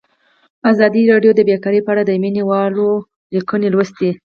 ازادي 0.71 1.03
راډیو 1.11 1.31
د 1.35 1.41
بیکاري 1.49 1.81
په 1.83 1.89
اړه 1.93 2.03
د 2.05 2.11
مینه 2.23 2.43
والو 2.49 2.87
لیکونه 3.35 3.67
لوستي. 3.73 4.09